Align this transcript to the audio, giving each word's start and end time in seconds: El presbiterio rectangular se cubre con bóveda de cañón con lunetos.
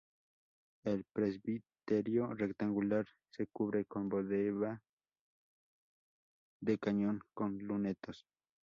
El 0.83 1.05
presbiterio 1.13 2.33
rectangular 2.33 3.05
se 3.29 3.45
cubre 3.45 3.85
con 3.85 4.09
bóveda 4.09 4.81
de 6.59 6.79
cañón 6.79 7.21
con 7.35 7.59
lunetos. 7.59 8.25